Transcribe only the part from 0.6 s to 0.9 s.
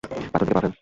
Fail.